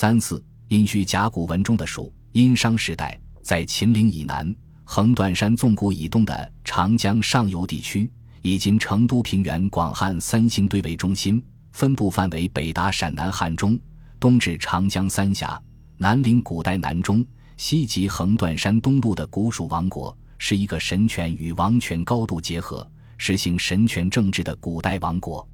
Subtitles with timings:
[0.00, 8.10] 三四殷墟甲骨文中的蜀，殷商时代在秦岭以南、横断山纵谷以东的长江上游地区，
[8.40, 13.78] 以今成都平原广汉三星堆为中心，分布范围北达陕南汉中，
[14.18, 15.60] 东至长江三峡，
[15.98, 17.22] 南临古代南中，
[17.58, 25.46] 西及横断山东麓的古蜀王国，是一个神权与王权高度结合、实行神权政治的古代王国。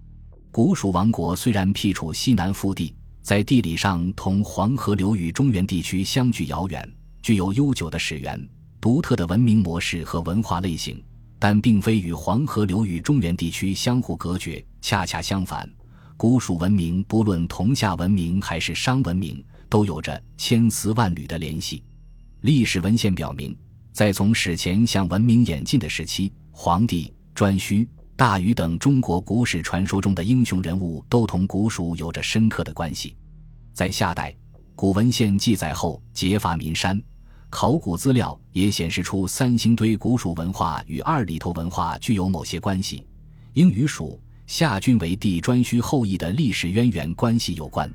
[0.52, 2.94] 古蜀王国虽然辟处西南腹地。
[3.26, 6.88] 在地理上同黄河流域中原地区相距遥远，
[7.20, 8.40] 具有悠久的史源、
[8.80, 11.02] 独特的文明模式和文化类型，
[11.36, 14.64] 但并非与黄河流域中原地区相互隔绝。
[14.80, 15.68] 恰恰相反，
[16.16, 21.82] 古蜀文明不论同夏文明还是商文明，都有着千丝万缕的联系。
[22.42, 23.58] 历史文献表明，
[23.92, 27.88] 在从史前向文明演进的时期，黄帝、颛顼。
[28.18, 33.14] 大禹等中国古史传说中的英雄人物都同古蜀有着深刻的关系。
[33.76, 34.34] 在夏代，
[34.74, 36.98] 古文献记载后劫伐岷山，
[37.50, 43.06] 考古资料也显示出三星堆古蜀文化与二里头文化具有某些关系，
[43.52, 47.92] 应与蜀夏均为帝颛顼后裔的历史渊源关系有关。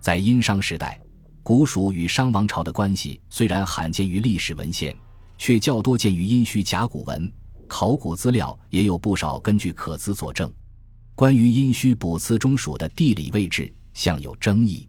[0.00, 1.00] 在殷商时代，
[1.44, 4.92] 古蜀与商王朝的关系虽然罕见于历史文献，
[5.38, 7.32] 却较多见于殷墟甲骨文。
[7.68, 10.52] 考古资料也有不少根据可资佐证。
[11.14, 14.88] 关于殷墟卜辞中蜀的地理位置，向有争议。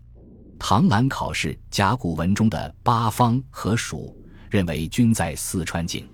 [0.65, 4.17] 唐兰考试甲骨文中的八方和蜀，
[4.49, 6.07] 认为均在四川境。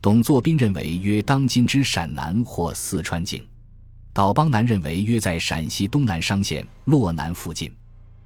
[0.00, 3.46] 董作宾认为约当今之陕南或四川境。
[4.14, 7.70] 岛邦南认为约在陕西东南商县洛南附近。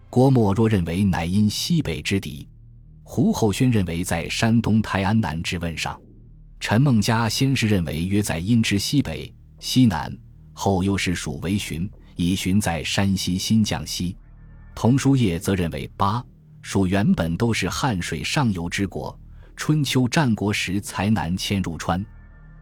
[0.08, 2.46] 郭沫若认为乃因西北之敌。
[3.02, 6.00] 胡厚轩认为在山东泰安南之问上。
[6.60, 10.16] 陈梦家先是认为约在殷之西北、西南，
[10.52, 14.16] 后又是蜀为旬，以旬在山西新绛西。
[14.76, 16.22] 童书业则认为八
[16.60, 19.18] 蜀原本都是汉水上游之国，
[19.56, 22.04] 春秋战国时才南迁入川。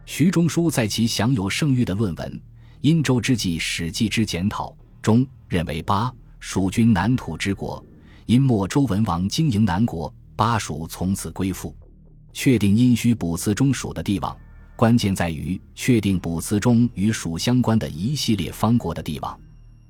[0.05, 2.31] 徐中书在其享有盛誉的论文
[2.79, 4.69] 《殷周之际史记之检讨》
[5.01, 7.85] 中认为八蜀君南土之国，
[8.27, 11.75] 殷末周文王经营南国，巴蜀从此归附。
[12.31, 14.35] 确定殷墟卜辞中蜀的帝王，
[14.77, 19.37] 关键在于确定卜辞中与蜀相关的一系列方国的帝王。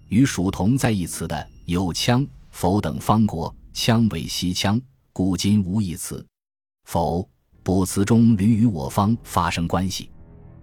[0.10, 4.80] 与属同在一词的有羌、否等方国，羌为西羌，
[5.12, 6.26] 古今无一词。
[6.86, 7.28] 否
[7.64, 10.10] 卜辞中屡与我方发生关系。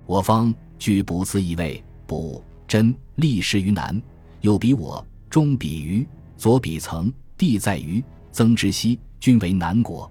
[0.06, 4.00] 我方据卜辞一位卜真立时于南，
[4.40, 10.10] 右比我，中比于左比曾，地在于曾之西，均为南国。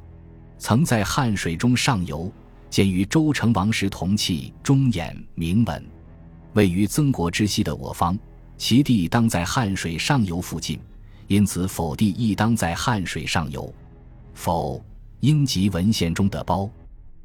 [0.58, 2.32] 曾在汉水中上游，
[2.70, 5.86] 见于周成王时铜器中眼铭文，
[6.54, 8.18] 位于曾国之西的我方，
[8.62, 10.80] 其地当在汉水上游附近，
[11.26, 13.74] 因此否地亦当在汉水上游。
[14.36, 14.80] 否，
[15.22, 16.70] 应集文献中的包，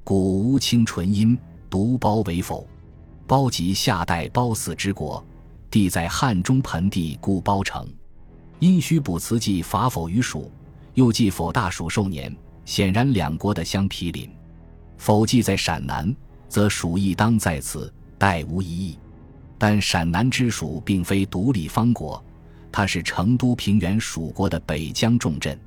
[0.03, 1.37] 古乌清纯音
[1.69, 2.67] 读包为否，
[3.27, 5.23] 包即夏代褒姒之国，
[5.71, 7.87] 地在汉中盆地，故包城。
[8.59, 10.51] 殷墟卜辞记伐否于蜀，
[10.95, 12.35] 又记否大蜀寿年。
[12.65, 14.27] 显然，两国的相毗邻。
[14.97, 16.17] 否记在陕南，
[16.49, 18.99] 则蜀亦当在此，殆无疑义。
[19.59, 22.23] 但陕南之蜀并非独立方国，
[22.71, 25.59] 它是成都平原蜀国的北疆重镇，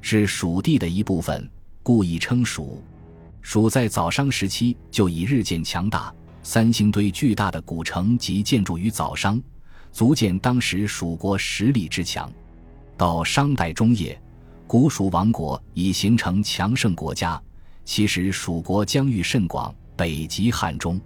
[0.00, 1.48] 是蜀地的一部分，
[1.82, 2.82] 故亦称蜀。
[3.40, 9.40] 蜀在早商时期就已日渐强大，三星堆巨大的古城及建筑于早商，
[9.92, 12.30] 足见当时蜀国实力之强。
[12.96, 14.20] 到商代中叶。
[14.66, 17.42] 古蜀王国已形成强盛国家，
[17.84, 21.00] 其实蜀国疆域甚广，北及汉中。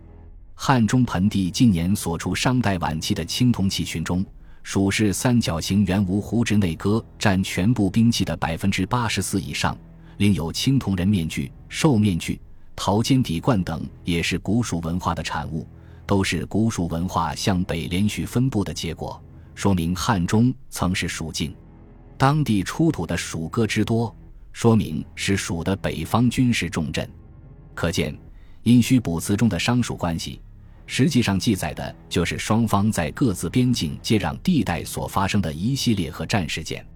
[0.55, 4.25] 汉中盆地近年所出商代晚期的青铜器群中，
[4.63, 9.77] 蜀式三角形圆无胡之内戈占全部兵器的百分之八十四以上，
[10.19, 12.41] 另有青铜人面具、兽面具、
[12.75, 15.67] 陶尖底冠等，也是古蜀文化的产物，
[16.07, 19.23] 都是古蜀文化向北连续分布的结果，
[19.55, 21.55] 说明汉中曾是蜀境。
[22.17, 24.15] 当地出土的蜀歌之多，
[24.53, 27.07] 说明是蜀的北方军事重镇。
[27.75, 28.17] 可见，
[28.62, 30.41] 殷墟卜辞中的商蜀关系，
[30.87, 36.87] 实际上记载的就是双方在各自边境接壤地带所发生的一系列和战事件。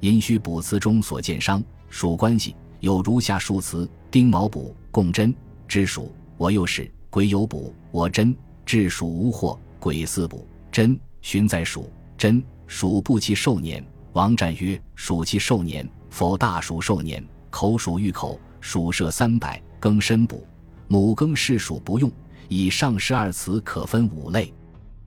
[0.00, 5.34] 殷墟卜辞中所见商蜀关系有如下数词：丁卯卜，共真
[5.66, 13.84] 之蜀，我又是癸酉卜，我真至蜀无祸，癸巳卜真旬在蜀真蜀不其寿年。
[14.12, 17.22] 王战曰：“属其寿年，否大暑寿年。
[17.50, 20.42] 口属玉口，属设三百，庚申卜，
[20.88, 22.10] 母庚氏属不用。
[22.48, 24.52] 以上十二词可分五类。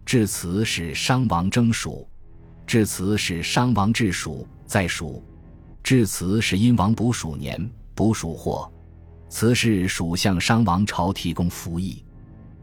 [0.05, 2.07] 至此是商王征蜀，
[2.65, 5.23] 至此是商王治蜀，在蜀。
[5.83, 8.71] 至此是殷王卜蜀年，卜蜀祸。
[9.29, 12.03] 此是蜀向商王朝提供服役，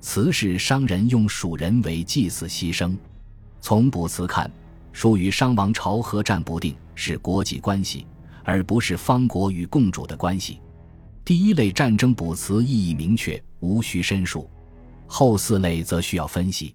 [0.01, 2.97] 此是商人用蜀人为祭祀牺牲。
[3.61, 4.51] 从卜辞看，
[4.93, 8.05] 蜀与商王朝合战不定，是国际关系，
[8.43, 10.61] 而不是方国与共主的关系。
[11.25, 14.51] 第一类战争卜辞意义明确，无需申述；
[15.07, 16.75] 后四类则需要分析。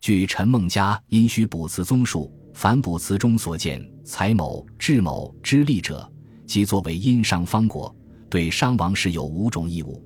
[0.00, 6.10] 据陈梦家《殷墟卜辞综述》，凡卜辞中所见财某、智某之利者，
[6.46, 7.94] 即作为殷商方国。
[8.28, 10.02] 对商王室有五种义务，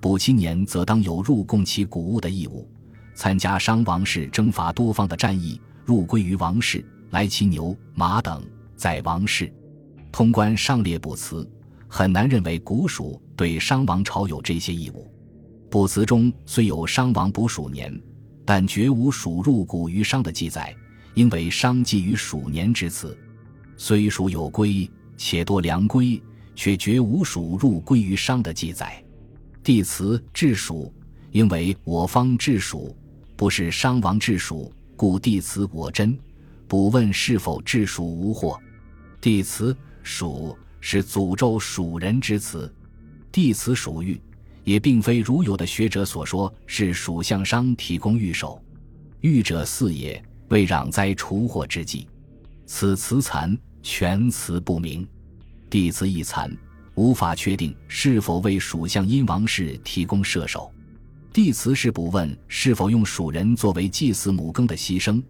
[0.00, 2.68] 卜七年则当有入贡其谷物的义务，
[3.14, 8.44] 参加商王室征伐多方的战役，入归于王室，来其牛马等
[8.76, 9.52] 在王室。
[10.12, 11.50] 通关上列卜辞，
[11.88, 15.11] 很难认为古蜀对商王朝有这些义务。
[15.72, 17.98] 卜辞中虽有商王卜鼠年，
[18.44, 20.76] 但绝无鼠入谷于商的记载，
[21.14, 23.16] 因为商祭于鼠年之辞，
[23.78, 24.86] 虽蜀有归，
[25.16, 26.22] 且多良归。
[26.54, 29.02] 却绝无鼠入归于商的记载。
[29.64, 30.92] 帝辞治蜀，
[31.30, 32.94] 因为我方治蜀，
[33.34, 36.14] 不是商王治蜀，故帝辞我真。
[36.68, 38.60] 卜问是否治蜀无祸？
[39.22, 42.70] 帝辞蜀是诅咒蜀人之词。
[43.32, 44.20] 帝辞蜀玉，
[44.64, 48.62] 也并非如有的学者所说是蜀相商提供御守。
[49.20, 52.08] 御者四也，为攘灾除祸之计。
[52.66, 55.06] 此词残，全词不明。
[55.70, 56.50] 弟子一残，
[56.94, 60.72] 无法确定是否为蜀相殷王室提供射手。
[61.32, 65.22] 弟子是卜问是否用蜀人作为祭祀母耕的牺牲，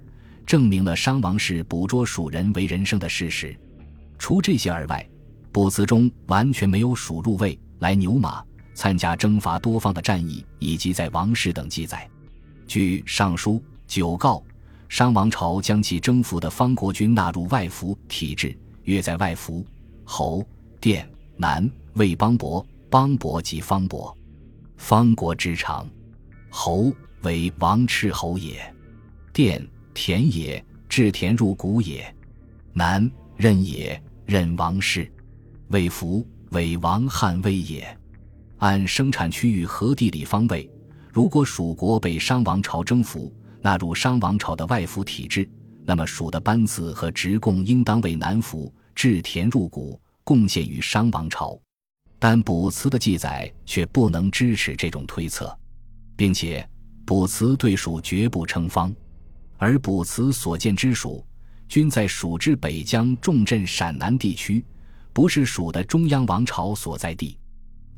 [0.44, 3.56] 证明了商王室捕捉蜀人为人生的事实。
[4.18, 5.08] 除这些而外，
[5.52, 8.42] 卜辞中完全没有蜀入位来牛马
[8.74, 12.08] 参加征伐多方的战役以及在王室等记载。
[12.66, 13.54] 据《尚书》
[13.86, 14.42] 九告，
[14.88, 19.64] 商王朝将其征服的方国君纳入外服体制，约在外服。
[20.04, 20.44] 侯、
[20.80, 24.16] 殿、南、魏邦伯、邦伯及方伯，
[24.76, 25.88] 方国之长。
[26.50, 26.92] 侯
[27.22, 28.74] 为王赤侯也，
[29.32, 32.14] 殿田也，置田入谷也。
[32.72, 35.10] 南任也，任王室。
[35.68, 37.98] 魏服为王汉威也。
[38.62, 40.70] 按生产区域和地理方位，
[41.12, 45.50] 如果蜀国被商王朝征服，纳入商王朝的外服体制，
[45.84, 48.72] 那么蜀的班次和职贡应当为南服。
[48.94, 51.58] 置田入谷，贡献于商王朝，
[52.20, 55.52] 但卜辞的记载却不能支持这种推测，
[56.14, 56.64] 并且
[57.04, 58.94] 卜辞对蜀绝不称方，
[59.56, 61.26] 而卜辞所见之蜀，
[61.66, 64.64] 均在蜀之北疆重镇陕南地区，
[65.12, 67.36] 不是蜀的中央王朝所在地，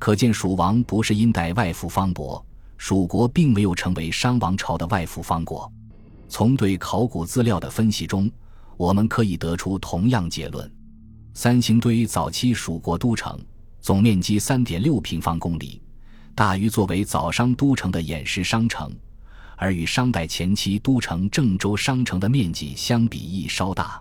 [0.05, 2.45] 可见蜀王不是因代外附方伯，
[2.77, 5.73] 蜀国并没有成为商王朝的外附方国。
[6.29, 8.31] 从对考古资料的分析中，
[8.77, 10.71] 我们可以得出同样结论。
[11.33, 13.41] 三星堆早期蜀国都城，
[13.81, 15.81] 总面积三点六平方公里，
[16.35, 18.95] 大于作为早商都城的偃师商城，
[19.57, 23.99] 而与商代前期都城郑州商城的面积相比亦稍大。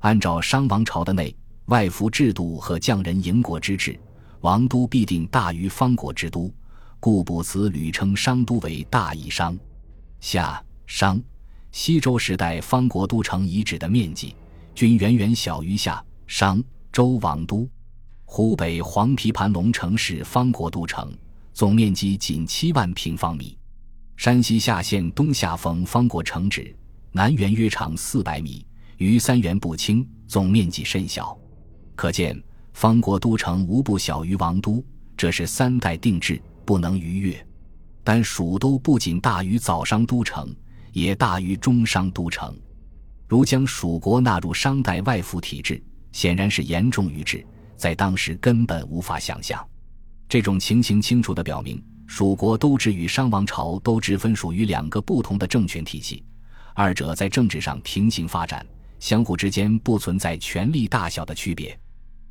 [0.00, 1.34] 按照商王朝的内
[1.68, 3.98] 外服制度和匠人营国之制，
[4.40, 6.52] 王都必定大于方国之都，
[6.98, 9.58] 故卜辞屡称商都为大邑商。
[10.20, 11.20] 夏商
[11.72, 14.34] 西周时代方国都城遗址的面积，
[14.74, 16.02] 均远远小于夏。
[16.26, 17.68] 商周王都，
[18.24, 21.12] 湖北黄陂盘龙城是方国都城，
[21.52, 23.58] 总面积仅七万平方米。
[24.16, 26.74] 山西夏县东夏冯方国城址，
[27.10, 28.64] 南缘约长四百米，
[28.98, 31.36] 于三元不清，总面积甚小。
[31.96, 32.40] 可见
[32.72, 34.84] 方国都城无不小于王都，
[35.16, 37.46] 这是三代定制，不能逾越。
[38.02, 40.54] 但蜀都不仅大于早商都城，
[40.92, 42.56] 也大于中商都城。
[43.28, 45.82] 如将蜀国纳入商代外附体制。
[46.12, 47.46] 显然是严重逾制，
[47.76, 49.64] 在当时根本无法想象。
[50.28, 56.24] 这种情形清楚地表明，蜀国都治与商王朝都治分属于两个不同的政权体系，
[56.74, 58.66] 二者在政治上平行发展，
[58.98, 61.78] 相互之间不存在权力大小的区别。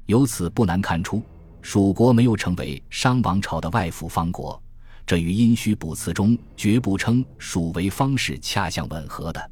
[0.10, 1.22] 由此不难看出，
[1.62, 4.60] 蜀国没有成为商王朝的外附方国，
[5.06, 9.52] 这与殷墟卜辞中绝不称蜀为方是恰相吻合的。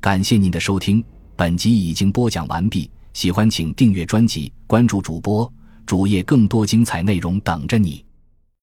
[0.00, 1.04] 感谢您的收听。
[1.34, 5.52] 本集已经播讲完毕，喜欢请订阅专辑，关注主播
[5.84, 8.04] 主页，更多精彩内容等着你。